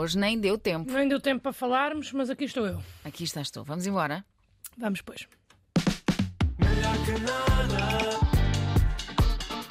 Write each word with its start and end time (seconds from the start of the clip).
Hoje 0.00 0.16
nem 0.18 0.40
deu 0.40 0.56
tempo. 0.56 0.90
Nem 0.90 1.06
deu 1.06 1.20
tempo 1.20 1.42
para 1.42 1.52
falarmos, 1.52 2.10
mas 2.12 2.30
aqui 2.30 2.44
estou 2.44 2.66
eu. 2.66 2.82
Aqui 3.04 3.22
estás 3.22 3.50
tu. 3.50 3.62
Vamos 3.62 3.86
embora? 3.86 4.24
Vamos, 4.78 5.02
pois. 5.02 5.28
Melhor 6.58 6.96
que 7.04 7.10
nada. 7.20 8.16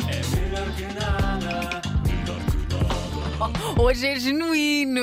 É 0.07 0.39
melhor 0.39 0.76
que 0.76 0.84
nada. 0.94 1.81
Melhor 2.05 2.39
que 2.46 2.76
nada. 2.76 3.81
Hoje 3.81 4.05
é 4.05 4.20
genuíno! 4.20 5.02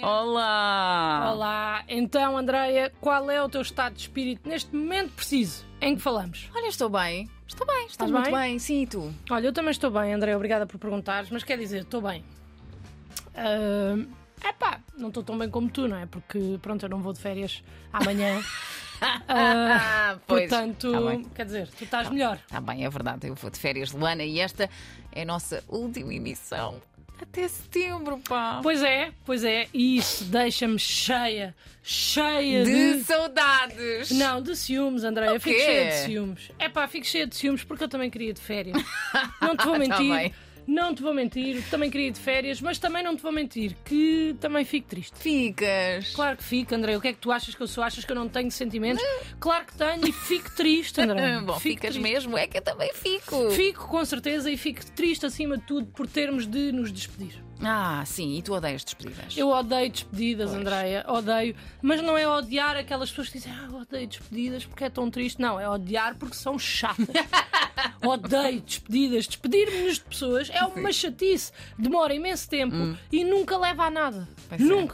Olá! 0.00 1.32
Olá, 1.32 1.84
então, 1.88 2.36
Andreia, 2.36 2.92
qual 3.00 3.28
é 3.32 3.42
o 3.42 3.48
teu 3.48 3.62
estado 3.62 3.94
de 3.94 4.02
espírito 4.02 4.48
neste 4.48 4.72
momento 4.72 5.10
preciso 5.14 5.66
em 5.80 5.96
que 5.96 6.02
falamos? 6.02 6.48
Olha, 6.54 6.68
estou 6.68 6.88
bem. 6.88 7.28
Estou 7.48 7.66
bem, 7.66 7.86
estou 7.86 8.06
Estás 8.06 8.10
muito 8.12 8.30
bem? 8.30 8.50
bem. 8.50 8.58
Sim, 8.60 8.82
e 8.82 8.86
tu? 8.86 9.12
Olha, 9.28 9.48
eu 9.48 9.52
também 9.52 9.72
estou 9.72 9.90
bem, 9.90 10.14
André, 10.14 10.36
obrigada 10.36 10.68
por 10.68 10.78
perguntares, 10.78 11.30
mas 11.30 11.42
quer 11.42 11.58
dizer, 11.58 11.80
estou 11.82 12.00
bem. 12.00 12.24
É 14.42 14.48
epá, 14.48 14.80
não 14.96 15.08
estou 15.08 15.22
tão 15.22 15.36
bem 15.38 15.48
como 15.50 15.68
tu, 15.70 15.86
não 15.88 15.96
é? 15.96 16.06
Porque, 16.06 16.58
pronto, 16.62 16.82
eu 16.84 16.88
não 16.88 17.00
vou 17.02 17.12
de 17.12 17.20
férias 17.20 17.62
amanhã. 17.92 18.42
Ah, 19.26 20.18
pois, 20.26 20.50
portanto, 20.50 20.92
tá 20.92 21.30
quer 21.34 21.46
dizer, 21.46 21.68
tu 21.68 21.84
estás 21.84 22.10
melhor. 22.10 22.36
Está 22.36 22.60
bem, 22.60 22.84
é 22.84 22.90
verdade. 22.90 23.28
Eu 23.28 23.34
vou 23.34 23.50
de 23.50 23.58
férias, 23.58 23.92
Luana, 23.92 24.22
e 24.22 24.38
esta 24.40 24.68
é 25.10 25.22
a 25.22 25.24
nossa 25.24 25.64
última 25.68 26.12
emissão. 26.12 26.82
Até 27.18 27.48
setembro, 27.48 28.18
pá! 28.28 28.60
Pois 28.62 28.82
é, 28.82 29.10
pois 29.24 29.42
é, 29.42 29.68
e 29.72 29.96
isso 29.96 30.24
deixa-me 30.24 30.78
cheia, 30.78 31.54
cheia 31.82 32.62
De 32.64 32.98
de. 32.98 33.04
saudades! 33.04 34.10
Não, 34.10 34.42
de 34.42 34.54
ciúmes, 34.56 35.02
André. 35.04 35.30
O 35.30 35.34
Eu 35.34 35.40
fico 35.40 35.58
cheia 35.58 35.90
de 35.90 35.96
ciúmes. 36.06 36.50
É 36.58 36.68
pá, 36.68 36.86
fico 36.86 37.06
cheia 37.06 37.26
de 37.26 37.34
ciúmes 37.36 37.64
porque 37.64 37.84
eu 37.84 37.88
também 37.88 38.10
queria 38.10 38.32
de 38.34 38.40
férias. 38.40 38.76
Não 39.40 39.56
te 39.56 39.64
vou 39.64 39.74
Tá 39.74 39.78
mentir. 39.78 40.14
bem. 40.14 40.34
Não 40.70 40.94
te 40.94 41.02
vou 41.02 41.12
mentir, 41.12 41.62
também 41.68 41.90
queria 41.90 42.06
ir 42.06 42.12
de 42.12 42.20
férias, 42.20 42.60
mas 42.60 42.78
também 42.78 43.02
não 43.02 43.16
te 43.16 43.22
vou 43.22 43.32
mentir, 43.32 43.76
que 43.84 44.36
também 44.40 44.64
fico 44.64 44.88
triste. 44.88 45.16
Ficas! 45.18 46.12
Claro 46.14 46.36
que 46.36 46.44
fico, 46.44 46.74
André. 46.74 46.96
O 46.96 47.00
que 47.00 47.08
é 47.08 47.12
que 47.12 47.18
tu 47.18 47.32
achas 47.32 47.54
que 47.54 47.60
eu 47.60 47.66
sou? 47.66 47.82
Achas 47.82 48.04
que 48.04 48.12
eu 48.12 48.16
não 48.16 48.28
tenho 48.28 48.50
sentimentos? 48.52 49.02
Claro 49.40 49.66
que 49.66 49.76
tenho 49.76 50.06
e 50.06 50.12
fico 50.12 50.50
triste, 50.54 51.00
André. 51.00 51.40
Bom, 51.42 51.54
Fico 51.54 51.60
ficas 51.60 51.90
triste. 51.90 52.00
mesmo, 52.00 52.38
é 52.38 52.46
que 52.46 52.58
eu 52.58 52.62
também 52.62 52.92
fico. 52.94 53.50
Fico 53.50 53.88
com 53.88 54.04
certeza 54.04 54.50
e 54.50 54.56
fico 54.56 54.84
triste 54.92 55.26
acima 55.26 55.58
de 55.58 55.64
tudo 55.64 55.88
por 55.88 56.06
termos 56.06 56.46
de 56.46 56.70
nos 56.70 56.92
despedir. 56.92 57.42
Ah, 57.62 58.02
sim, 58.06 58.38
e 58.38 58.42
tu 58.42 58.54
odeias 58.54 58.82
despedidas. 58.84 59.36
Eu 59.36 59.48
odeio 59.48 59.90
despedidas, 59.90 60.50
Pois. 60.50 60.60
Andreia, 60.60 61.04
odeio. 61.08 61.54
Mas 61.82 62.02
não 62.02 62.16
é 62.16 62.26
odiar 62.26 62.76
aquelas 62.76 63.10
pessoas 63.10 63.28
que 63.28 63.38
dizem 63.38 63.52
ah, 63.52 63.68
odeio 63.76 64.06
despedidas 64.06 64.64
porque 64.64 64.84
é 64.84 64.90
tão 64.90 65.10
triste. 65.10 65.40
Não, 65.40 65.60
é 65.60 65.68
odiar 65.68 66.14
porque 66.16 66.36
são 66.36 66.58
chatas. 66.58 67.06
odeio 68.02 68.60
despedidas. 68.60 69.26
Despedir-me-nos 69.26 69.94
de 69.94 70.04
pessoas 70.04 70.50
é 70.50 70.64
uma 70.64 70.92
chatice. 70.92 71.52
Demora 71.78 72.14
imenso 72.14 72.48
tempo 72.48 72.76
e 73.12 73.24
nunca 73.24 73.56
leva 73.58 73.84
a 73.84 73.90
nada. 73.90 74.28
Hum. 74.58 74.88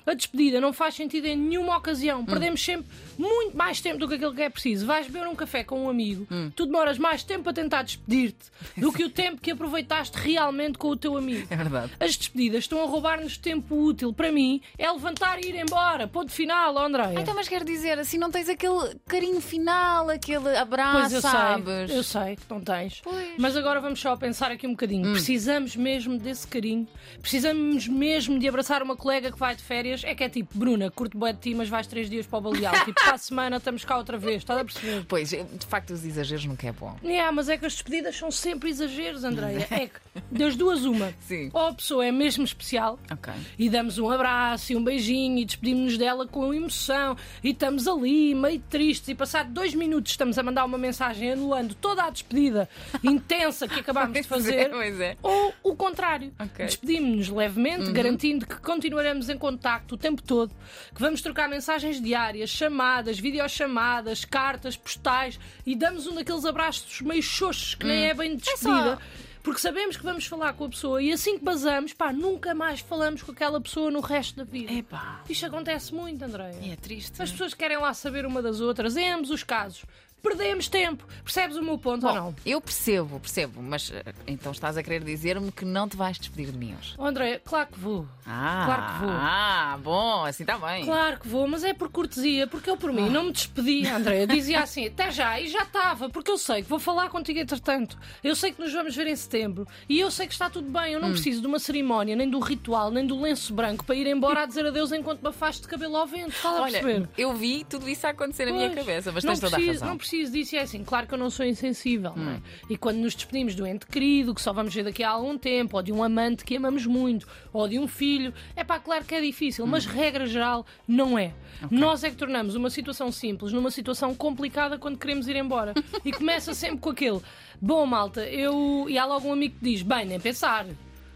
A 0.05 0.13
despedida 0.13 0.59
não 0.59 0.73
faz 0.73 0.95
sentido 0.95 1.25
em 1.27 1.35
nenhuma 1.35 1.77
ocasião. 1.77 2.25
Perdemos 2.25 2.63
sempre 2.63 2.87
muito 3.17 3.55
mais 3.55 3.79
tempo 3.81 3.97
do 3.99 4.07
que 4.07 4.15
aquilo 4.15 4.33
que 4.33 4.41
é 4.41 4.49
preciso. 4.49 4.85
Vais 4.85 5.05
beber 5.07 5.27
um 5.27 5.35
café 5.35 5.63
com 5.63 5.85
um 5.85 5.89
amigo, 5.89 6.27
Hum. 6.31 6.51
tu 6.55 6.65
demoras 6.65 6.97
mais 6.97 7.23
tempo 7.23 7.49
a 7.49 7.53
tentar 7.53 7.83
despedir-te 7.83 8.49
do 8.77 8.91
que 8.91 9.03
o 9.03 9.09
tempo 9.11 9.39
que 9.41 9.51
aproveitaste 9.51 10.17
realmente 10.17 10.77
com 10.77 10.87
o 10.89 10.97
teu 10.97 11.17
amigo. 11.17 11.47
É 11.49 11.55
verdade. 11.55 11.91
As 11.99 12.15
despedidas 12.17 12.63
estão 12.63 12.81
a 12.83 12.85
roubar-nos 12.87 13.37
tempo 13.37 13.75
útil. 13.75 14.11
Para 14.13 14.31
mim, 14.31 14.61
é 14.77 14.89
levantar 14.91 15.39
e 15.43 15.49
ir 15.49 15.55
embora. 15.55 16.07
Ponto 16.07 16.31
final, 16.31 16.77
André. 16.77 17.13
Ah, 17.15 17.21
então, 17.21 17.35
mas 17.35 17.47
quer 17.47 17.63
dizer, 17.63 17.99
assim 17.99 18.17
não 18.17 18.31
tens 18.31 18.49
aquele 18.49 18.95
carinho 19.07 19.41
final, 19.41 20.09
aquele 20.09 20.55
abraço, 20.57 20.99
Pois 20.99 21.13
eu 21.13 21.21
sabes? 21.21 21.89
sei, 21.89 21.97
eu 21.99 22.03
sei 22.03 22.35
que 22.35 22.43
não 22.49 22.59
tens. 22.61 23.01
Pois. 23.03 23.15
Hum. 23.29 23.35
Mas 23.37 23.55
agora 23.57 23.79
vamos 23.79 23.99
só 23.99 24.15
pensar 24.15 24.51
aqui 24.51 24.65
um 24.65 24.71
bocadinho. 24.71 25.11
Precisamos 25.11 25.75
mesmo 25.75 26.17
desse 26.17 26.47
carinho. 26.47 26.87
Precisamos 27.21 27.87
mesmo 27.87 28.39
de 28.39 28.47
abraçar 28.47 28.81
uma 28.81 28.95
colega 28.95 29.31
que 29.31 29.37
vai 29.37 29.55
de 29.55 29.61
férias. 29.61 29.90
É 30.03 30.15
que 30.15 30.23
é 30.23 30.29
tipo, 30.29 30.57
Bruna, 30.57 30.89
curto 30.89 31.17
bué 31.17 31.33
de 31.33 31.39
ti, 31.39 31.55
mas 31.55 31.67
vais 31.69 31.85
três 31.87 32.09
dias 32.09 32.25
para 32.25 32.39
o 32.39 32.41
Baleal. 32.41 32.73
tipo, 32.85 32.93
para 33.03 33.15
a 33.15 33.17
semana 33.17 33.57
estamos 33.57 33.83
cá 33.85 33.97
outra 33.97 34.17
vez. 34.17 34.37
Estás 34.37 34.59
a 34.59 34.63
perceber? 34.65 35.05
Pois, 35.07 35.29
de 35.29 35.65
facto, 35.67 35.91
os 35.91 36.05
exageros 36.05 36.45
nunca 36.45 36.67
é 36.67 36.71
bom. 36.71 36.95
Yeah, 37.03 37.31
mas 37.31 37.49
é 37.49 37.57
que 37.57 37.65
as 37.65 37.73
despedidas 37.73 38.15
são 38.15 38.31
sempre 38.31 38.69
exageros, 38.69 39.23
Andreia. 39.23 39.67
É 39.71 39.87
que 39.87 39.99
das 40.31 40.55
duas, 40.55 40.85
uma. 40.85 41.13
Sim. 41.21 41.49
Ou 41.53 41.67
a 41.67 41.73
pessoa 41.73 42.05
é 42.05 42.11
mesmo 42.11 42.43
especial 42.43 42.99
Ok. 43.11 43.33
e 43.57 43.69
damos 43.69 43.97
um 43.97 44.09
abraço 44.09 44.71
e 44.73 44.75
um 44.75 44.83
beijinho 44.83 45.37
e 45.39 45.45
despedimos-nos 45.45 45.97
dela 45.97 46.27
com 46.27 46.53
emoção 46.53 47.15
e 47.43 47.49
estamos 47.51 47.87
ali 47.87 48.33
meio 48.35 48.59
tristes 48.69 49.09
e 49.09 49.15
passado 49.15 49.51
dois 49.51 49.73
minutos 49.73 50.11
estamos 50.11 50.37
a 50.37 50.43
mandar 50.43 50.65
uma 50.65 50.77
mensagem 50.77 51.31
anulando 51.31 51.73
toda 51.75 52.03
a 52.03 52.09
despedida 52.09 52.67
intensa 53.03 53.67
que 53.67 53.79
acabámos 53.79 54.13
de 54.13 54.23
fazer. 54.23 54.69
Pois 54.69 54.99
é. 54.99 55.17
Ou 55.21 55.53
o 55.63 55.75
contrário, 55.75 56.33
Ok. 56.39 56.65
despedimos-nos 56.65 57.29
levemente, 57.29 57.91
garantindo 57.91 58.45
que 58.45 58.55
continuaremos 58.59 59.29
em 59.29 59.37
contacto 59.81 59.95
o 59.95 59.97
tempo 59.97 60.21
todo, 60.21 60.53
que 60.93 61.01
vamos 61.01 61.21
trocar 61.21 61.49
mensagens 61.49 62.01
diárias, 62.01 62.49
chamadas, 62.49 63.19
videochamadas, 63.19 64.23
cartas, 64.25 64.77
postais 64.77 65.39
e 65.65 65.75
damos 65.75 66.07
um 66.07 66.15
daqueles 66.15 66.45
abraços 66.45 67.01
meio 67.01 67.23
xoxos 67.23 67.75
que 67.75 67.85
nem 67.85 68.09
é 68.09 68.13
bem 68.13 68.35
de 68.35 68.43
despedida. 68.43 68.99
Porque 69.43 69.59
sabemos 69.59 69.97
que 69.97 70.03
vamos 70.03 70.27
falar 70.27 70.53
com 70.53 70.65
a 70.65 70.69
pessoa 70.69 71.01
e 71.01 71.11
assim 71.11 71.39
que 71.39 71.43
basamos, 71.43 71.93
pá, 71.93 72.13
nunca 72.13 72.53
mais 72.53 72.79
falamos 72.79 73.23
com 73.23 73.31
aquela 73.31 73.59
pessoa 73.59 73.89
no 73.89 73.99
resto 73.99 74.37
da 74.37 74.43
vida. 74.43 74.71
Epá. 74.71 75.23
Isto 75.27 75.47
acontece 75.47 75.95
muito, 75.95 76.23
Andréia. 76.23 76.55
É 76.71 76.75
triste. 76.75 77.19
As 77.19 77.31
pessoas 77.31 77.55
querem 77.55 77.79
lá 77.79 77.91
saber 77.91 78.23
uma 78.23 78.39
das 78.39 78.61
outras, 78.61 78.95
em 78.95 79.11
ambos 79.11 79.31
os 79.31 79.43
casos. 79.43 79.83
Perdemos 80.21 80.67
tempo. 80.67 81.05
Percebes 81.23 81.57
o 81.57 81.63
meu 81.63 81.77
ponto 81.77 82.05
ou 82.05 82.13
Bom, 82.13 82.19
não? 82.19 82.35
eu 82.45 82.61
percebo, 82.61 83.19
percebo, 83.19 83.61
mas 83.61 83.91
eh, 83.93 84.03
então 84.27 84.51
estás 84.51 84.77
a 84.77 84.83
querer 84.83 85.03
dizer-me 85.03 85.51
que 85.51 85.65
não 85.65 85.87
te 85.89 85.97
vais 85.97 86.17
despedir 86.19 86.51
de 86.51 86.57
mim 86.57 86.75
hoje. 86.79 86.93
Oh, 86.97 87.05
Andréia, 87.05 87.41
claro 87.43 87.67
que 87.71 87.79
vou. 87.79 88.07
Ah, 88.25 88.63
Claro 88.65 88.93
que 88.93 88.99
vou. 89.05 89.09
Ah, 89.13 89.79
bom, 89.83 90.25
assim 90.25 90.43
está 90.43 90.57
bem. 90.57 90.85
Claro 90.85 91.19
que 91.19 91.27
vou, 91.27 91.47
mas 91.47 91.63
é 91.63 91.73
por 91.73 91.89
cortesia, 91.89 92.45
porque 92.47 92.69
eu 92.69 92.77
por 92.77 92.91
mim 92.93 93.09
não 93.09 93.25
me 93.25 93.31
despedi, 93.31 93.87
André. 93.87 94.25
Dizia 94.25 94.61
assim, 94.61 94.87
até 94.87 95.11
já, 95.11 95.39
e 95.39 95.47
já 95.47 95.63
estava, 95.63 96.09
porque 96.09 96.29
eu 96.31 96.37
sei 96.37 96.61
que 96.61 96.69
vou 96.69 96.79
falar 96.79 97.09
contigo 97.09 97.39
entretanto. 97.39 97.97
Eu 98.23 98.35
sei 98.35 98.51
que 98.51 98.61
nos 98.61 98.71
vamos 98.73 98.95
ver 98.95 99.07
em 99.07 99.15
setembro 99.15 99.67
e 99.89 99.99
eu 99.99 100.11
sei 100.11 100.27
que 100.27 100.33
está 100.33 100.49
tudo 100.49 100.69
bem. 100.69 100.93
Eu 100.93 100.99
Hum. 100.99 101.03
não 101.03 101.11
preciso 101.11 101.41
de 101.41 101.47
uma 101.47 101.57
cerimónia, 101.59 102.15
nem 102.15 102.29
do 102.29 102.39
ritual, 102.39 102.91
nem 102.91 103.05
do 103.05 103.19
lenço 103.19 103.53
branco 103.53 103.83
para 103.83 103.95
ir 103.95 104.05
embora 104.07 104.43
a 104.43 104.45
dizer 104.45 104.65
adeus 104.65 104.91
enquanto 104.91 105.21
me 105.21 105.29
afasto 105.29 105.63
de 105.63 105.67
cabelo 105.67 105.95
ao 105.97 106.05
vento. 106.05 106.29
Estás 106.29 106.55
a 106.57 106.61
Olha, 106.61 106.79
perceber? 106.81 107.09
eu 107.17 107.33
vi 107.33 107.63
tudo 107.63 107.89
isso 107.89 108.05
a 108.05 108.11
acontecer 108.11 108.45
na 108.45 108.51
minha 108.51 108.69
Pois, 108.69 108.79
cabeça, 108.85 109.11
mas 109.11 109.23
não 109.23 109.31
tens 109.33 109.39
toda 109.39 109.55
a 109.55 109.59
razão. 109.59 109.87
Hum. 110.11 110.21
Preciso 110.21 110.33
disso, 110.33 110.55
e 110.55 110.57
é 110.57 110.61
assim, 110.63 110.83
claro 110.83 111.07
que 111.07 111.13
eu 111.13 111.17
não 111.17 111.29
sou 111.29 111.45
insensível, 111.45 112.13
não 112.15 112.31
é? 112.33 112.41
E 112.69 112.75
quando 112.77 112.97
nos 112.97 113.15
despedimos 113.15 113.55
do 113.55 113.65
ente 113.65 113.85
querido, 113.85 114.35
que 114.35 114.41
só 114.41 114.51
vamos 114.51 114.73
ver 114.73 114.83
daqui 114.83 115.03
a 115.03 115.09
algum 115.11 115.37
tempo, 115.37 115.77
ou 115.77 115.83
de 115.83 115.93
um 115.93 116.03
amante 116.03 116.43
que 116.43 116.57
amamos 116.57 116.85
muito, 116.85 117.25
ou 117.53 117.65
de 117.65 117.79
um 117.79 117.87
filho, 117.87 118.33
é 118.55 118.63
pá, 118.63 118.77
claro 118.77 119.05
que 119.05 119.15
é 119.15 119.21
difícil, 119.21 119.65
mas 119.65 119.85
Hum. 119.85 119.91
regra 119.91 120.25
geral, 120.25 120.65
não 120.85 121.17
é. 121.17 121.33
Nós 121.69 122.03
é 122.03 122.09
que 122.09 122.17
tornamos 122.17 122.55
uma 122.55 122.69
situação 122.69 123.11
simples 123.11 123.53
numa 123.53 123.71
situação 123.71 124.13
complicada 124.13 124.77
quando 124.77 124.97
queremos 124.97 125.27
ir 125.27 125.35
embora. 125.37 125.73
e 126.03 126.11
começa 126.11 126.53
sempre 126.53 126.79
com 126.79 126.89
aquele, 126.89 127.21
bom 127.61 127.85
malta, 127.85 128.25
eu. 128.25 128.87
E 128.89 128.97
há 128.97 129.05
logo 129.05 129.27
um 129.29 129.33
amigo 129.33 129.55
que 129.59 129.63
diz, 129.63 129.81
bem, 129.81 130.05
nem 130.05 130.19
pensar. 130.19 130.65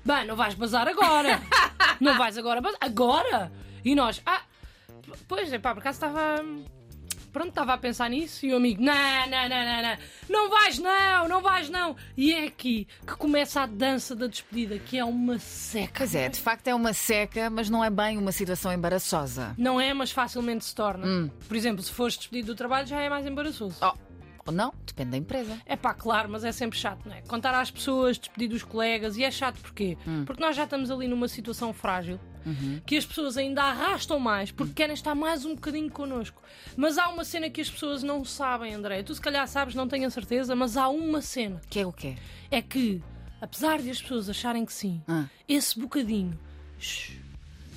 Bem, 0.05 0.25
não 0.25 0.35
vais 0.35 0.53
bazar 0.53 0.87
agora. 0.87 1.41
não 1.99 2.17
vais 2.17 2.37
agora 2.37 2.61
bazar. 2.61 2.77
Agora? 2.79 3.51
E 3.83 3.93
nós, 3.93 4.21
ah, 4.25 4.41
pois 5.27 5.51
é 5.51 5.59
pá, 5.59 5.73
por 5.73 5.79
acaso 5.79 5.97
estava. 5.97 6.45
Pronto, 7.35 7.49
estava 7.49 7.73
a 7.73 7.77
pensar 7.77 8.09
nisso 8.09 8.45
e 8.45 8.53
o 8.53 8.55
amigo, 8.55 8.81
não, 8.81 8.93
não, 8.93 9.49
não, 9.49 9.65
não, 9.65 9.81
não, 9.81 9.97
não 10.29 10.49
vais 10.49 10.79
não, 10.79 11.27
não 11.27 11.41
vais 11.41 11.69
não. 11.69 11.93
E 12.15 12.33
é 12.33 12.45
aqui 12.45 12.87
que 13.05 13.13
começa 13.17 13.59
a 13.59 13.65
dança 13.65 14.15
da 14.15 14.25
despedida, 14.25 14.79
que 14.79 14.97
é 14.97 15.03
uma 15.03 15.37
seca. 15.37 15.95
Pois 15.97 16.15
é, 16.15 16.29
de 16.29 16.39
facto 16.39 16.69
é 16.69 16.73
uma 16.73 16.93
seca, 16.93 17.49
mas 17.49 17.69
não 17.69 17.83
é 17.83 17.89
bem 17.89 18.17
uma 18.17 18.31
situação 18.31 18.71
embaraçosa. 18.71 19.53
Não 19.57 19.81
é, 19.81 19.93
mas 19.93 20.11
facilmente 20.11 20.63
se 20.63 20.73
torna. 20.73 21.05
Hum. 21.05 21.29
Por 21.45 21.57
exemplo, 21.57 21.83
se 21.83 21.91
fores 21.91 22.15
despedido 22.15 22.53
do 22.53 22.55
trabalho 22.55 22.87
já 22.87 23.01
é 23.01 23.09
mais 23.09 23.27
embaraçoso. 23.27 23.79
Oh, 23.81 23.97
ou 24.45 24.53
não, 24.53 24.73
depende 24.85 25.11
da 25.11 25.17
empresa. 25.17 25.59
É 25.65 25.75
pá, 25.75 25.93
claro, 25.93 26.29
mas 26.29 26.45
é 26.45 26.53
sempre 26.53 26.79
chato, 26.79 27.01
não 27.05 27.15
é? 27.15 27.21
Contar 27.23 27.53
às 27.59 27.69
pessoas, 27.69 28.17
despedir 28.17 28.47
dos 28.47 28.63
colegas, 28.63 29.17
e 29.17 29.25
é 29.25 29.29
chato 29.29 29.59
porquê? 29.59 29.97
Hum. 30.07 30.23
Porque 30.25 30.41
nós 30.41 30.55
já 30.55 30.63
estamos 30.63 30.89
ali 30.89 31.05
numa 31.05 31.27
situação 31.27 31.73
frágil, 31.73 32.17
Uhum. 32.45 32.79
que 32.85 32.95
as 32.95 33.05
pessoas 33.05 33.37
ainda 33.37 33.63
arrastam 33.63 34.19
mais, 34.19 34.51
porque 34.51 34.73
querem 34.73 34.93
estar 34.93 35.15
mais 35.15 35.45
um 35.45 35.55
bocadinho 35.55 35.89
connosco. 35.89 36.41
Mas 36.77 36.97
há 36.97 37.09
uma 37.09 37.23
cena 37.25 37.49
que 37.49 37.59
as 37.61 37.69
pessoas 37.69 38.03
não 38.03 38.23
sabem, 38.23 38.73
André. 38.73 39.01
Tu 39.03 39.15
se 39.15 39.21
calhar 39.21 39.47
sabes, 39.47 39.73
não 39.75 39.87
tenho 39.87 40.05
a 40.07 40.09
certeza, 40.11 40.55
mas 40.55 40.77
há 40.77 40.87
uma 40.89 41.21
cena. 41.21 41.59
Que 41.69 41.79
é 41.79 41.85
o 41.87 41.91
quê? 41.91 42.15
É 42.51 42.61
que, 42.61 43.01
apesar 43.41 43.81
de 43.81 43.89
as 43.89 44.01
pessoas 44.01 44.29
acharem 44.29 44.63
que 44.65 44.73
sim, 44.73 45.01
Ah. 45.07 45.25
esse 45.49 45.79
bocadinho 45.79 46.37
shh, 46.77 47.13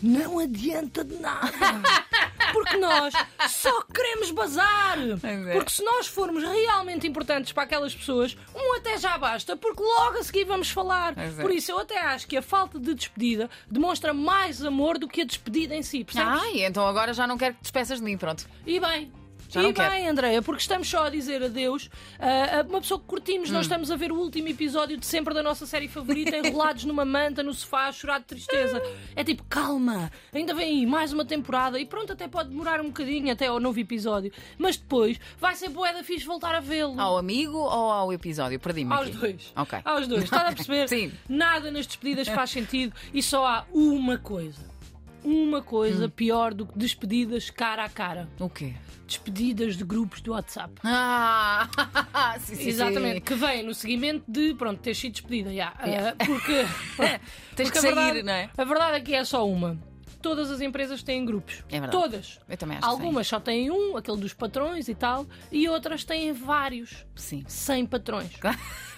não 0.03 0.39
adianta 0.39 1.03
de 1.05 1.15
nada. 1.17 1.49
Porque 2.53 2.77
nós 2.77 3.15
só 3.49 3.83
queremos 3.83 4.31
bazar. 4.31 4.99
é. 5.23 5.53
Porque 5.53 5.71
se 5.71 5.85
nós 5.85 6.07
formos 6.07 6.43
realmente 6.43 7.07
importantes 7.07 7.53
para 7.53 7.65
aquelas 7.65 7.95
pessoas, 7.95 8.37
um 8.55 8.77
até 8.77 8.99
já 8.99 9.17
basta, 9.19 9.57
porque 9.57 9.83
logo 9.83 10.19
a 10.19 10.23
seguir 10.23 10.45
vamos 10.45 10.71
falar. 10.71 11.17
É. 11.19 11.31
Por 11.43 11.51
isso 11.51 11.71
eu 11.73 11.79
até 11.81 12.01
acho 12.01 12.27
que 12.27 12.37
a 12.37 12.43
falta 12.43 12.79
de 12.79 12.95
despedida 12.95 13.49
demonstra 13.71 14.13
mais 14.13 14.65
amor 14.65 14.99
do 14.99 15.09
que 15.09 15.23
a 15.23 15.25
despedida 15.25 15.75
em 15.75 15.83
si, 15.83 16.05
percebes? 16.05 16.41
Ai, 16.41 16.65
então 16.65 16.87
agora 16.87 17.13
já 17.13 17.27
não 17.27 17.37
quero 17.39 17.55
que 17.55 17.61
te 17.61 17.65
despeças 17.65 17.99
de 17.99 18.05
mim, 18.05 18.17
pronto. 18.17 18.47
E 18.67 18.79
bem, 18.81 19.13
Já 19.49 19.63
e 19.63 19.73
bem, 19.73 20.09
Andréia, 20.09 20.43
porque 20.43 20.61
estamos 20.61 20.89
só 20.89 21.07
a 21.07 21.11
dizer 21.11 21.43
adeus 21.43 21.89
a 22.19 22.59
a 22.59 22.63
uma 22.63 22.81
pessoa 22.81 23.01
que 23.01 23.07
curtimos. 23.07 23.51
Hum. 23.51 23.55
Nós 23.55 23.63
estamos 23.65 23.91
a 23.91 23.97
ver 23.97 24.13
o 24.13 24.17
último 24.17 24.49
episódio 24.49 24.97
de 24.97 25.07
sempre 25.07 25.33
da 25.33 25.43
nossa 25.43 25.65
série 25.67 25.89
favorita, 25.89 26.37
enrolados 26.37 26.85
numa 26.85 27.05
manta, 27.05 27.43
no 27.43 27.55
sofá, 27.55 27.87
a 27.89 27.93
chorar 27.93 28.19
de 28.19 28.27
tristeza. 28.27 28.83
É 29.17 29.25
tipo, 29.25 29.43
calma, 29.49 30.11
ainda 30.33 30.53
vem 30.55 30.81
aí 30.81 30.87
mais 30.87 31.13
uma 31.13 31.25
temporada 31.25 31.79
e 31.79 31.87
pronto, 31.87 32.13
até 32.13 32.29
pode 32.29 32.51
demorar 32.51 32.81
um 32.81 32.89
bocadinho 32.89 33.33
até 33.33 33.47
ao 33.47 33.59
novo 33.59 33.79
episódio. 33.81 34.31
Mas 34.59 34.77
depois 34.77 35.19
vai 35.39 35.55
ser 35.55 35.69
bué 35.71 35.93
da 35.93 36.03
fixe 36.05 36.27
voltar 36.27 36.55
a 36.55 36.61
vê-lo. 36.61 37.01
Ao 37.01 37.17
amigo 37.17 37.57
ou 37.57 37.91
ao 37.91 38.13
episódio? 38.13 38.61
Perdi-me 38.61 38.93
Aos 38.93 39.09
aqui. 39.09 39.17
dois. 39.17 39.53
Ok. 39.57 39.79
Aos 39.85 40.07
dois. 40.07 40.25
Estás 40.25 40.43
a 40.43 40.53
perceber? 40.53 40.89
Sim. 40.89 41.13
Nada 41.29 41.71
nas 41.71 41.87
despedidas 41.87 42.29
faz 42.29 42.51
sentido 42.51 42.95
e 43.15 43.23
só 43.23 43.47
há 43.47 43.65
uma 43.73 44.19
coisa. 44.19 44.78
Uma 45.25 45.61
coisa 45.63 46.07
Hum. 46.07 46.11
pior 46.11 46.55
do 46.55 46.67
que 46.67 46.79
despedidas 46.79 47.51
cara 47.51 47.85
a 47.85 47.89
cara. 47.89 48.29
O 48.39 48.49
quê? 48.49 48.75
Despedidas 49.07 49.77
de 49.77 49.85
grupos 49.85 50.21
do 50.21 50.33
WhatsApp. 50.33 50.75
Ah, 50.85 51.69
sim, 52.41 52.55
sim, 52.55 52.69
Exatamente, 52.69 53.15
sim. 53.17 53.21
que 53.23 53.35
vem 53.35 53.63
no 53.63 53.75
seguimento 53.75 54.25
de, 54.29 54.55
pronto, 54.55 54.81
ter 54.81 54.95
sido 54.95 55.13
despedida, 55.13 55.53
já. 55.53 55.73
Ah, 55.79 56.15
porque, 56.25 56.53
Tens 57.57 57.69
porque 57.69 57.71
que 57.71 57.79
a 57.79 57.81
sair, 57.81 57.95
verdade, 57.95 58.23
não 58.23 58.33
é? 58.33 58.51
A 58.57 58.65
verdade 58.65 58.97
é 58.97 59.01
que 59.01 59.15
é 59.15 59.25
só 59.25 59.47
uma. 59.49 59.79
Todas 60.21 60.51
as 60.51 60.61
empresas 60.61 61.01
têm 61.03 61.25
grupos. 61.25 61.63
É 61.69 61.79
verdade. 61.81 61.93
Todas. 61.93 62.41
Eu 62.49 62.57
também 62.57 62.77
acho 62.77 62.87
que 62.87 62.91
Algumas 62.93 63.27
só 63.29 63.39
têm 63.39 63.71
um, 63.71 63.97
aquele 63.97 64.17
dos 64.17 64.35
patrões 64.35 64.89
e 64.89 64.95
tal, 64.95 65.25
e 65.51 65.69
outras 65.69 66.03
têm 66.05 66.33
vários, 66.33 67.07
Sim. 67.15 67.45
sem 67.47 67.87
patrões. 67.87 68.33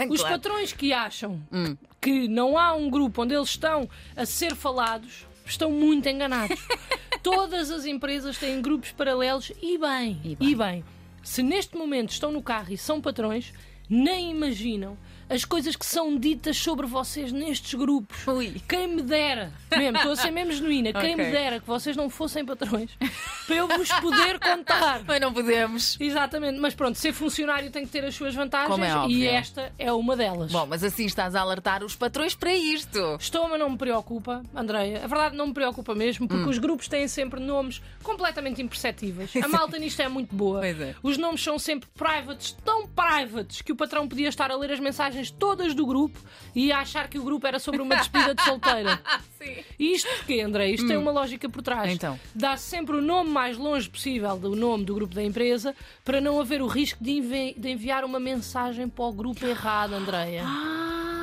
Os 0.09 0.21
Claro. 0.21 0.35
patrões 0.37 0.73
que 0.73 0.95
acham 0.95 1.41
Hum. 1.53 1.77
que 2.01 2.27
não 2.27 2.57
há 2.57 2.73
um 2.73 2.89
grupo 2.89 3.23
onde 3.23 3.35
eles 3.35 3.51
estão 3.51 3.87
a 4.17 4.25
ser 4.25 4.55
falados 4.57 5.27
estão 5.45 5.71
muito 5.71 6.09
enganados. 6.09 6.59
Todas 7.23 7.71
as 7.71 7.85
empresas 7.85 8.39
têm 8.39 8.63
grupos 8.63 8.93
paralelos 8.93 9.53
e 9.63 9.77
bem, 9.79 10.21
E 10.25 10.33
e 10.33 10.37
bem. 10.37 10.57
bem. 10.57 10.85
Se 11.23 11.43
neste 11.43 11.77
momento 11.77 12.11
estão 12.11 12.33
no 12.33 12.43
carro 12.43 12.73
e 12.73 12.79
são 12.79 13.01
patrões, 13.01 13.53
nem 13.89 14.31
imaginam 14.31 14.97
as 15.31 15.45
coisas 15.45 15.77
que 15.77 15.87
são 15.87 16.19
ditas 16.19 16.57
sobre 16.59 16.87
vocês 16.87 17.31
nestes 17.33 17.75
grupos. 17.75 18.27
Ui. 18.27 18.61
Quem 18.69 18.89
me 18.89 19.01
dera, 19.03 19.53
mesmo, 19.77 19.97
estou 19.97 20.13
a 20.13 20.17
ser 20.17 20.31
mesmo 20.33 20.53
genuína, 20.53 20.93
quem 20.93 21.15
me 21.17 21.23
Ok. 21.23 21.33
dera 21.33 21.61
que 21.61 21.67
vocês 21.67 21.97
não 21.97 22.11
fossem 22.11 22.45
patrões 22.45 22.91
para 23.47 23.57
eu 23.57 23.69
vos 23.69 23.89
poder 24.01 24.39
contar. 24.41 25.03
Mas 25.07 25.21
não 25.21 25.33
podemos. 25.33 25.97
Exatamente, 26.01 26.59
mas 26.59 26.75
pronto, 26.75 26.97
ser 26.99 27.13
funcionário 27.13 27.71
tem 27.71 27.85
que 27.87 27.93
ter 27.93 28.05
as 28.05 28.15
suas 28.15 28.35
vantagens 28.35 28.79
é 28.81 29.09
e 29.09 29.27
esta 29.27 29.73
é 29.79 29.93
uma 29.93 30.17
delas. 30.17 30.51
Bom, 30.51 30.67
mas 30.67 30.83
assim 30.83 31.05
estás 31.05 31.35
a 31.35 31.41
alertar 31.41 31.85
os 31.85 31.95
patrões 31.95 32.35
para 32.35 32.53
isto. 32.55 32.99
Estou, 33.21 33.49
mas 33.49 33.59
não 33.59 33.71
me 33.71 33.79
preocupa, 33.79 34.43
Andreia. 34.55 35.05
A 35.05 35.07
verdade 35.07 35.37
não 35.37 35.49
me 35.49 35.55
preocupa 35.55 35.95
mesmo, 35.95 36.27
porque 36.27 36.45
Hum. 36.45 36.49
os 36.49 36.59
grupos 36.59 36.89
têm 36.89 37.07
sempre 37.07 37.39
nomes 37.41 37.81
completamente 38.03 38.61
imperceptíveis. 38.63 39.31
A 39.37 39.47
malta 39.49 39.79
nisto 39.79 40.01
é 40.01 40.09
muito 40.09 40.35
boa. 40.35 40.61
Pois 40.61 40.81
é. 40.81 40.95
Os 41.03 41.17
nomes 41.17 41.43
são 41.43 41.59
sempre 41.59 41.89
privates, 41.97 42.53
tão 42.65 42.87
privates, 42.89 43.63
que 43.63 43.73
o 43.73 43.77
patrão 43.77 44.09
podia 44.09 44.29
estar 44.29 44.51
a 44.51 44.57
ler 44.57 44.73
as 44.73 44.81
mensagens 44.81 45.20
todas 45.29 45.75
do 45.75 45.85
grupo 45.85 46.17
e 46.55 46.67
ia 46.67 46.79
achar 46.79 47.09
que 47.09 47.19
o 47.19 47.23
grupo 47.25 47.45
era 47.49 47.59
sobre 47.59 47.83
uma 47.83 47.97
despedida 47.97 48.33
de 48.33 48.43
solteira. 48.45 49.01
Sim. 49.43 49.57
E 49.77 49.93
isto 49.95 50.09
porquê, 50.19 50.41
André? 50.41 50.71
Isto 50.71 50.87
tem 50.87 50.97
uma 50.97 51.11
lógica 51.11 51.49
por 51.49 51.63
trás. 51.63 51.93
Então. 51.93 52.19
Dá 52.33 52.57
sempre 52.57 52.95
o 52.97 53.03
nome 53.03 53.31
mais 53.31 53.57
longe 53.57 53.89
possível 53.91 54.37
do 54.39 54.55
nome 54.55 54.85
do 54.85 54.95
grupo 54.95 55.15
da 55.15 55.23
empresa 55.25 55.75
para 56.05 56.21
não 56.21 56.41
haver 56.41 56.63
o 56.63 56.67
risco 56.69 57.03
de, 57.03 57.11
envi- 57.11 57.55
de 57.59 57.71
enviar 57.71 58.05
uma 58.05 58.21
mensagem 58.21 58.89
para 58.89 59.05
o 59.05 59.13
grupo 59.13 59.45
errado, 59.45 59.95
Andreia. 59.95 60.45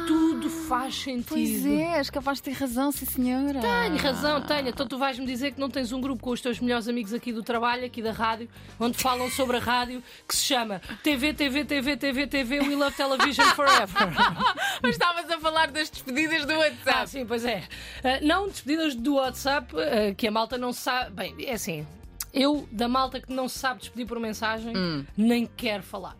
Tudo 0.07 0.49
faz 0.49 0.95
sentido. 0.95 1.27
Pois 1.29 1.65
é, 1.65 1.97
és 1.97 2.09
capaz 2.09 2.37
de 2.37 2.43
ter 2.43 2.51
razão, 2.53 2.91
sim 2.91 3.05
senhora. 3.05 3.59
Tenho 3.59 3.97
razão, 3.97 4.41
tenho. 4.41 4.69
Então 4.69 4.87
tu 4.87 4.97
vais-me 4.97 5.25
dizer 5.25 5.51
que 5.51 5.59
não 5.59 5.69
tens 5.69 5.91
um 5.91 5.99
grupo 5.99 6.21
com 6.23 6.29
os 6.31 6.39
teus 6.41 6.59
melhores 6.59 6.87
amigos 6.87 7.13
aqui 7.13 7.31
do 7.33 7.43
trabalho, 7.43 7.85
aqui 7.85 8.01
da 8.01 8.11
rádio, 8.11 8.47
onde 8.79 8.97
falam 8.97 9.29
sobre 9.29 9.57
a 9.57 9.59
rádio, 9.59 10.01
que 10.27 10.35
se 10.35 10.43
chama 10.45 10.81
TV, 11.03 11.33
TV, 11.33 11.65
TV, 11.65 11.97
TV, 11.97 12.27
TV, 12.27 12.59
We 12.61 12.75
Love 12.75 12.95
Television 12.95 13.45
Forever. 13.47 14.07
Mas 14.81 14.91
estavas 14.91 15.29
a 15.29 15.39
falar 15.39 15.69
das 15.71 15.89
despedidas 15.89 16.45
do 16.45 16.53
Ah, 16.53 16.57
WhatsApp. 16.59 17.09
sim, 17.09 17.25
pois 17.25 17.43
é. 17.45 17.63
Ah, 18.03 18.19
não 18.21 18.47
despedidas 18.47 18.95
do 18.95 19.15
WhatsApp, 19.15 19.73
ah, 19.77 20.13
que 20.15 20.27
a 20.27 20.31
malta 20.31 20.57
não 20.57 20.71
sabe. 20.71 21.11
Bem, 21.11 21.35
é 21.45 21.53
assim. 21.53 21.85
Eu, 22.33 22.67
da 22.71 22.87
malta 22.87 23.19
que 23.19 23.31
não 23.33 23.49
sabe 23.49 23.79
despedir 23.81 24.05
por 24.05 24.19
mensagem, 24.19 24.75
Hum. 24.77 25.05
nem 25.17 25.45
quero 25.45 25.81
falar. 25.83 26.15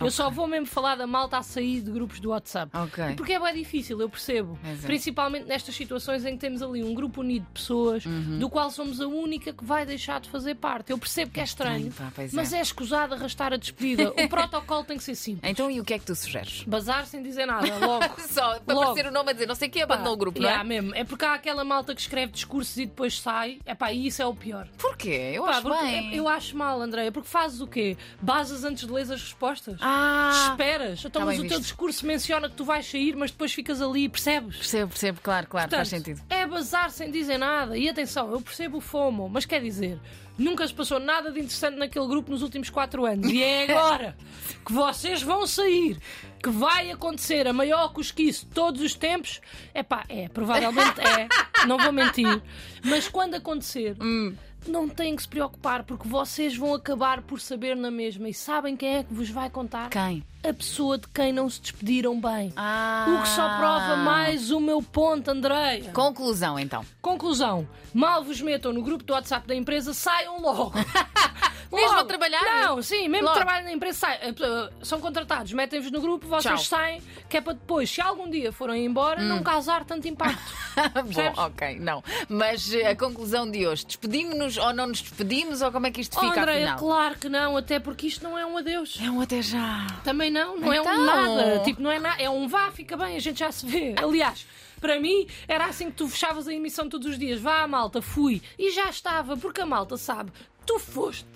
Eu 0.00 0.10
só 0.10 0.30
vou 0.30 0.46
mesmo 0.46 0.66
falar 0.66 0.96
da 0.96 1.06
malta 1.06 1.38
a 1.38 1.42
sair 1.42 1.80
de 1.80 1.90
grupos 1.90 2.20
do 2.20 2.30
WhatsApp. 2.30 2.70
Ok. 2.76 3.14
Porque 3.16 3.32
é 3.32 3.40
bem 3.40 3.54
difícil, 3.54 4.00
eu 4.00 4.08
percebo. 4.08 4.58
É. 4.64 4.74
Principalmente 4.86 5.46
nestas 5.46 5.74
situações 5.74 6.24
em 6.24 6.32
que 6.34 6.38
temos 6.38 6.62
ali 6.62 6.82
um 6.82 6.94
grupo 6.94 7.20
unido 7.20 7.44
de 7.46 7.52
pessoas, 7.52 8.04
Uhum. 8.04 8.38
do 8.38 8.48
qual 8.50 8.70
somos 8.70 9.00
a 9.00 9.06
única 9.06 9.52
que 9.52 9.64
vai 9.64 9.84
deixar 9.86 10.20
de 10.20 10.28
fazer 10.28 10.54
parte. 10.56 10.90
Eu 10.90 10.98
percebo 10.98 11.30
que 11.30 11.40
é 11.40 11.44
estranho, 11.44 11.90
pá, 11.92 12.12
pois 12.14 12.32
é. 12.32 12.36
mas 12.36 12.52
é 12.52 12.60
escusado 12.60 13.14
arrastar 13.14 13.52
a 13.52 13.56
despedida. 13.56 14.10
o 14.10 14.14
protocolo 14.28 14.84
tem 14.84 14.96
que 14.96 15.04
ser 15.04 15.14
simples. 15.14 15.50
Então 15.50 15.70
e 15.70 15.80
o 15.80 15.84
que 15.84 15.94
é 15.94 15.98
que 15.98 16.04
tu 16.06 16.14
sugeres? 16.14 16.62
Bazar 16.64 17.06
sem 17.06 17.22
dizer 17.22 17.46
nada, 17.46 17.66
logo. 17.78 18.04
Só 18.28 18.58
para 18.60 18.74
Logo. 18.74 18.88
aparecer 18.90 19.08
o 19.08 19.12
nome 19.12 19.30
a 19.30 19.32
dizer, 19.32 19.46
não 19.46 19.54
sei 19.54 19.68
quem 19.68 19.82
abandonou 19.82 20.14
o 20.14 20.16
grupo, 20.16 20.38
não 20.38 20.46
Yeah, 20.48 20.64
é? 20.64 20.66
mesmo. 20.68 20.94
É 20.94 21.04
porque 21.04 21.24
há 21.24 21.34
aquela 21.34 21.64
malta 21.64 21.94
que 21.94 22.00
escreve 22.00 22.32
discursos 22.32 22.76
e 22.76 22.86
depois 22.86 23.18
sai. 23.20 23.58
É 23.64 23.74
pá, 23.74 23.92
e 23.92 24.06
isso 24.06 24.20
é 24.22 24.26
o 24.26 24.34
pior. 24.34 24.68
Porquê? 24.78 25.32
Eu 25.34 25.44
Pá, 25.44 25.58
acho 25.58 25.68
bem. 25.68 26.12
é- 26.12 26.18
eu 26.18 26.28
acho 26.28 26.56
mal, 26.56 26.80
Andréia, 26.80 27.10
porque 27.12 27.28
fazes 27.28 27.60
o 27.60 27.66
quê? 27.66 27.96
Basas 28.20 28.64
antes 28.64 28.86
de 28.86 28.92
ler 28.92 29.02
as 29.02 29.10
respostas? 29.10 29.76
Ah, 29.86 30.48
Esperas. 30.50 31.00
Então, 31.04 31.20
Tá 31.22 31.26
mas 31.26 31.36
o 31.38 31.42
teu 31.42 31.48
visto. 31.50 31.60
discurso 31.62 32.06
menciona 32.06 32.48
que 32.48 32.56
tu 32.56 32.64
vais 32.64 32.86
sair, 32.86 33.14
mas 33.14 33.30
depois 33.30 33.52
ficas 33.52 33.82
ali, 33.82 34.08
percebes? 34.08 34.56
percebo, 34.56 34.88
percebo, 34.88 35.20
claro, 35.22 35.46
claro, 35.46 35.70
faz 35.70 35.90
Portanto, 35.90 36.06
sentido. 36.06 36.24
É 36.30 36.46
bazar 36.46 36.90
sem 36.90 37.10
dizer 37.10 37.36
nada. 37.36 37.76
E 37.76 37.88
atenção, 37.88 38.32
eu 38.32 38.40
percebo 38.40 38.78
o 38.78 38.80
FOMO, 38.80 39.28
mas 39.28 39.44
quer 39.44 39.60
dizer, 39.60 39.98
nunca 40.38 40.66
se 40.66 40.72
passou 40.72 40.98
nada 40.98 41.30
de 41.30 41.38
interessante 41.38 41.76
naquele 41.76 42.06
grupo 42.06 42.30
nos 42.30 42.40
últimos 42.40 42.70
quatro 42.70 43.04
anos. 43.04 43.30
E 43.30 43.42
é 43.42 43.64
agora 43.70 44.16
que 44.64 44.72
vocês 44.72 45.22
vão 45.22 45.46
sair. 45.46 45.98
Que 46.42 46.50
vai 46.50 46.90
acontecer 46.90 47.48
a 47.48 47.54
maior 47.54 47.90
cosquice 47.94 48.44
de 48.44 48.52
todos 48.52 48.82
os 48.82 48.94
tempos? 48.94 49.40
É 49.72 49.82
pá, 49.82 50.04
é, 50.10 50.28
provavelmente 50.28 51.00
é, 51.00 51.26
não 51.66 51.78
vou 51.78 51.90
mentir. 51.90 52.42
Mas 52.84 53.08
quando 53.08 53.34
acontecer, 53.34 53.96
Hum. 53.98 54.34
Não 54.70 54.88
têm 54.88 55.16
que 55.16 55.22
se 55.22 55.28
preocupar, 55.28 55.84
porque 55.84 56.08
vocês 56.08 56.56
vão 56.56 56.74
acabar 56.74 57.22
por 57.22 57.40
saber 57.40 57.76
na 57.76 57.90
mesma. 57.90 58.28
E 58.28 58.34
sabem 58.34 58.76
quem 58.76 58.96
é 58.96 59.02
que 59.02 59.12
vos 59.12 59.30
vai 59.30 59.50
contar? 59.50 59.90
Quem? 59.90 60.24
A 60.42 60.52
pessoa 60.52 60.98
de 60.98 61.08
quem 61.08 61.32
não 61.32 61.48
se 61.48 61.60
despediram 61.60 62.20
bem. 62.20 62.52
Ah. 62.56 63.06
O 63.08 63.22
que 63.22 63.28
só 63.28 63.56
prova 63.56 63.96
mais 63.96 64.50
o 64.50 64.60
meu 64.60 64.82
ponto, 64.82 65.30
Andreia. 65.30 65.90
Conclusão, 65.92 66.58
então. 66.58 66.84
Conclusão: 67.00 67.66
mal 67.92 68.22
vos 68.22 68.40
metam 68.40 68.72
no 68.72 68.82
grupo 68.82 69.04
do 69.04 69.12
WhatsApp 69.12 69.46
da 69.46 69.54
empresa, 69.54 69.94
saiam 69.94 70.40
logo. 70.40 70.72
Mesmo 71.72 71.88
Logo. 71.88 72.00
a 72.00 72.04
trabalhar? 72.04 72.42
Não, 72.66 72.82
sim, 72.82 73.08
mesmo 73.08 73.26
Logo. 73.26 73.36
trabalho 73.36 73.64
na 73.64 73.72
empresa, 73.72 73.98
sai- 73.98 74.18
eh, 74.22 74.70
são 74.82 75.00
contratados, 75.00 75.52
metem-vos 75.52 75.90
no 75.90 76.00
grupo, 76.00 76.26
vocês 76.26 76.60
Tchau. 76.60 76.78
saem, 76.78 77.02
que 77.28 77.36
é 77.36 77.40
para 77.40 77.52
depois, 77.54 77.90
se 77.90 78.00
algum 78.00 78.28
dia 78.30 78.52
forem 78.52 78.84
embora, 78.84 79.22
não 79.22 79.42
causar 79.42 79.84
tanto 79.84 80.06
impacto. 80.08 80.40
Bom, 81.12 81.42
ok, 81.44 81.78
não. 81.78 82.02
Mas 82.28 82.72
eh, 82.74 82.88
a 82.90 82.96
conclusão 82.96 83.50
de 83.50 83.66
hoje, 83.66 83.86
despedimos-nos 83.86 84.56
ou 84.56 84.72
não 84.72 84.86
nos 84.88 85.00
despedimos 85.00 85.62
ou 85.62 85.70
como 85.72 85.86
é 85.86 85.90
que 85.90 86.00
isto 86.00 86.16
Oh, 86.16 86.20
fica 86.20 86.40
Andréia, 86.40 86.72
afinal? 86.72 86.78
claro 86.78 87.18
que 87.18 87.28
não, 87.28 87.56
até 87.56 87.78
porque 87.78 88.06
isto 88.06 88.22
não 88.24 88.38
é 88.38 88.44
um 88.46 88.56
adeus. 88.56 88.98
É 89.02 89.10
um 89.10 89.20
até 89.20 89.40
já. 89.42 89.86
Também 90.04 90.30
não, 90.30 90.56
não 90.58 90.72
é 90.72 90.78
Então. 90.78 90.92
um 90.94 91.04
nada. 91.04 91.60
Tipo, 91.64 91.82
não 91.82 91.90
é 91.90 91.98
nada. 91.98 92.22
É 92.22 92.28
um 92.30 92.46
vá, 92.48 92.70
fica 92.70 92.96
bem, 92.96 93.16
a 93.16 93.20
gente 93.20 93.38
já 93.38 93.50
se 93.50 93.66
vê. 93.66 93.94
Aliás, 93.96 94.46
para 94.80 95.00
mim 95.00 95.26
era 95.48 95.64
assim 95.66 95.86
que 95.90 95.96
tu 95.96 96.08
fechavas 96.08 96.46
a 96.48 96.52
emissão 96.52 96.88
todos 96.88 97.06
os 97.08 97.18
dias. 97.18 97.40
Vá, 97.40 97.66
malta, 97.66 98.00
fui. 98.02 98.42
E 98.58 98.70
já 98.70 98.88
estava, 98.90 99.36
porque 99.36 99.60
a 99.60 99.66
malta 99.66 99.96
sabe, 99.96 100.32
tu 100.66 100.78
foste, 100.78 101.26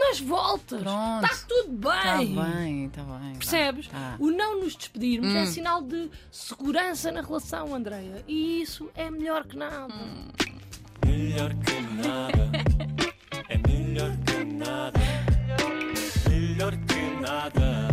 mas 0.00 0.20
voltas. 0.20 0.82
Pronto. 0.82 1.24
Está 1.24 1.46
tudo 1.48 1.72
bem. 1.72 2.30
Está 2.30 2.42
bem, 2.44 2.84
está 2.86 3.02
bem. 3.02 3.32
vá. 3.32 3.38
Percebes? 3.38 3.88
Tá. 3.88 4.16
O 4.18 4.30
não 4.30 4.60
nos 4.60 4.76
despedirmos 4.76 5.32
Hum. 5.32 5.36
é 5.38 5.46
sinal 5.46 5.82
de 5.82 6.10
segurança 6.30 7.10
na 7.12 7.20
relação, 7.22 7.74
Andreia. 7.74 8.22
E 8.26 8.60
isso 8.62 8.90
é 8.94 9.10
melhor 9.10 9.44
que 9.44 9.56
nada. 9.56 9.92
Hum. 9.94 10.28
Melhor 11.06 11.50
que 11.54 11.80
nada. 12.06 12.50
É 13.48 13.58
melhor 13.68 14.10
que 14.26 14.44
nada. 14.44 14.98
Melhor 16.28 16.72
que 16.86 17.20
nada. 17.20 17.88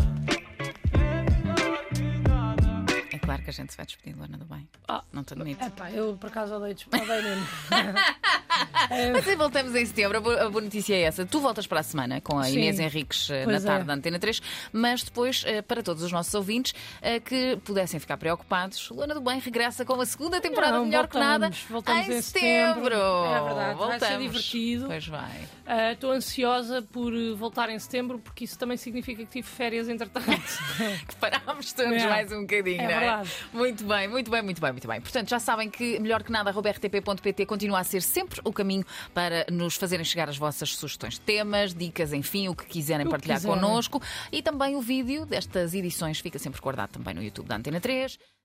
É 3.12 3.20
claro 3.20 3.42
que 3.44 3.50
a 3.50 3.54
gente 3.54 3.72
se 3.72 3.78
vai 3.78 3.86
despedir, 3.86 4.16
Luana 4.16 4.38
do 4.38 4.46
Bem. 4.46 4.68
Ah. 4.88 5.04
Não 5.12 5.24
te 5.24 5.34
admito. 5.34 5.64
Epá, 5.64 5.90
eu 5.92 6.16
por 6.18 6.28
acaso 6.28 6.56
odeio, 6.56 6.76
odeio 6.88 7.24
mesmo. 7.24 7.46
Mas 9.14 9.28
aí 9.28 9.36
voltamos 9.36 9.74
em 9.76 9.86
setembro. 9.86 10.18
A 10.18 10.22
boa, 10.50 10.62
notícia 10.62 10.94
é 10.96 11.02
essa. 11.02 11.26
Tu 11.26 11.40
voltas 11.40 11.66
para 11.68 11.80
a 11.80 11.84
semana 11.84 12.22
com 12.22 12.38
a 12.40 12.44
Sim. 12.46 12.54
Inês 12.58 12.80
Henriques 12.80 13.30
eh, 13.30 13.40
na 13.40 13.46
Pois 13.46 13.64
é. 13.64 13.68
tarde 13.68 13.86
da 13.88 13.94
Antena 13.94 14.20
3, 14.20 14.42
mas 14.72 15.04
depois, 15.04 15.44
eh, 15.46 15.62
para 15.62 15.82
todos 15.84 16.04
os 16.04 16.12
nossos 16.12 16.34
ouvintes 16.34 16.74
eh, 17.02 17.20
que 17.20 17.58
pudessem 17.64 18.00
ficar 18.00 18.18
preocupados, 18.18 18.90
Luana 18.90 19.14
do 19.14 19.22
Bem 19.22 19.40
regressa 19.40 19.84
com 19.86 20.00
a 20.00 20.06
segunda 20.06 20.40
temporada 20.42 20.78
Não, 20.78 20.86
Melhor 20.86 21.08
que 21.08 21.18
Nada 21.18 21.50
voltamos, 21.50 21.66
voltamos 21.70 22.08
em 22.10 22.18
em 22.18 22.22
setembro. 22.22 22.84
setembro. 22.84 22.96
É 22.96 23.44
verdade, 23.44 23.76
voltamos. 23.76 24.00
vai 24.00 24.12
ser 24.12 24.20
divertido. 24.20 24.86
Pois 24.88 25.08
vai. 25.08 25.48
Estou 25.94 26.12
ansiosa 26.12 26.82
por 26.82 27.12
voltar 27.36 27.70
em 27.70 27.80
setembro, 27.80 28.20
porque 28.20 28.44
isso 28.46 28.58
também 28.58 28.78
significa 28.78 29.24
que 29.24 29.32
tive 29.32 29.48
férias 29.48 29.88
entretanto. 29.90 30.26
Que 31.08 31.16
parámos 31.16 31.74
todos 31.74 31.94
É. 32.02 32.08
mais 32.08 32.32
um 32.32 32.42
bocadinho, 32.42 32.82
É 32.82 32.84
não 32.84 32.92
é? 32.92 33.00
verdade. 33.00 33.30
Muito 33.54 33.84
bem, 33.84 34.08
muito 34.08 34.30
bem, 34.32 34.42
muito 34.42 34.62
bem, 34.62 34.72
muito 34.72 34.88
bem. 34.88 35.02
Portanto, 35.02 35.30
já 35.30 35.40
sabem 35.40 35.70
que 35.70 36.00
melhor 36.00 36.24
que 36.24 36.32
nada, 36.32 36.52
rtp.pt 36.52 37.46
continua 37.46 37.80
a 37.80 37.84
ser 37.84 38.02
sempre 38.02 38.40
o 38.46 38.54
caminho 38.54 38.86
para 39.14 39.46
nos 39.52 39.76
fazerem 39.76 40.06
chegar 40.06 40.30
as 40.30 40.38
vossas 40.38 40.76
sugestões 40.76 41.16
de 41.16 41.22
temas, 41.22 41.74
dicas, 41.74 42.14
enfim, 42.14 42.48
o 42.48 42.56
que 42.56 42.66
quiserem 42.66 43.06
O 43.08 43.10
partilhar 43.10 43.38
quiserem. 43.38 43.60
connosco. 43.60 44.02
E 44.32 44.42
também 44.42 44.76
o 44.76 44.82
vídeo 44.82 45.26
destas 45.26 45.74
edições 45.74 46.20
fica 46.20 46.40
sempre 46.40 46.62
guardado 46.62 46.92
também 46.92 47.14
no 47.14 47.22
YouTube 47.24 47.48
da 47.48 47.56
Antena 47.58 47.82
3. 47.82 48.18